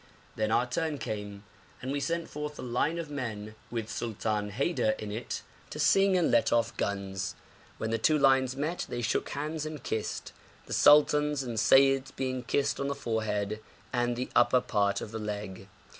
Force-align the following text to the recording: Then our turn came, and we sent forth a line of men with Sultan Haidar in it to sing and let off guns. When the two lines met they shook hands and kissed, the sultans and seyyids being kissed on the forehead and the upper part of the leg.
Then 0.35 0.49
our 0.51 0.65
turn 0.65 0.97
came, 0.97 1.43
and 1.79 1.91
we 1.91 1.99
sent 1.99 2.27
forth 2.27 2.57
a 2.57 2.63
line 2.63 2.97
of 2.97 3.11
men 3.11 3.53
with 3.69 3.87
Sultan 3.87 4.49
Haidar 4.49 4.93
in 4.97 5.11
it 5.11 5.43
to 5.69 5.77
sing 5.77 6.17
and 6.17 6.31
let 6.31 6.51
off 6.51 6.75
guns. 6.75 7.35
When 7.77 7.91
the 7.91 7.99
two 7.99 8.17
lines 8.17 8.55
met 8.55 8.87
they 8.89 9.03
shook 9.03 9.29
hands 9.29 9.63
and 9.63 9.83
kissed, 9.83 10.33
the 10.65 10.73
sultans 10.73 11.43
and 11.43 11.59
seyyids 11.59 12.09
being 12.15 12.41
kissed 12.41 12.79
on 12.79 12.87
the 12.87 12.95
forehead 12.95 13.61
and 13.93 14.15
the 14.15 14.31
upper 14.35 14.59
part 14.59 15.01
of 15.01 15.11
the 15.11 15.19
leg. 15.19 15.67